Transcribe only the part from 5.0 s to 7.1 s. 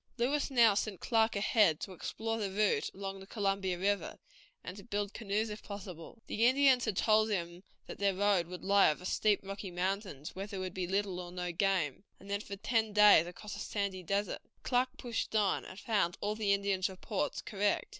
canoes if possible. The Indians had